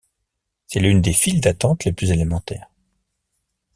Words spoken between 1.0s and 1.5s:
des files